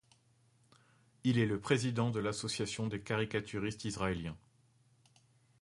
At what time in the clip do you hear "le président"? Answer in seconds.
1.45-2.09